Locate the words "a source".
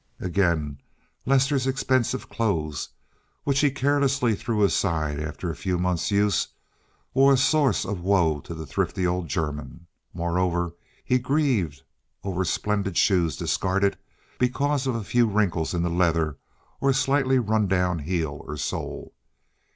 7.33-7.85